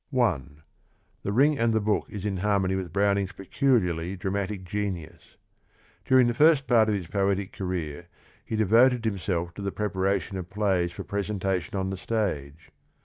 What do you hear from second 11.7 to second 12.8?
on the stage.